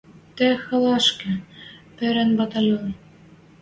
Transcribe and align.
Тӹ 0.37 0.47
халашкы 0.65 1.31
пырен 1.95 2.29
батальон. 2.39 2.87